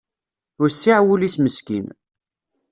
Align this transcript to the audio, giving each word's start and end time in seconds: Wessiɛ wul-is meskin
Wessiɛ 0.59 0.97
wul-is 1.05 1.35
meskin 1.39 1.87